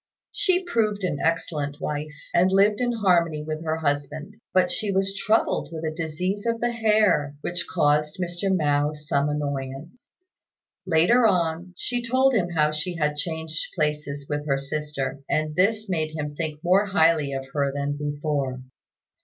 [0.31, 5.15] She proved an excellent wife, and lived in harmony with her husband; but she was
[5.15, 8.45] troubled with a disease of the hair, which caused Mr.
[8.49, 10.09] Mao some annoyance.
[10.87, 15.87] Later on, she told him how she had changed places with her sister, and this
[15.87, 18.59] made him think more highly of her than before.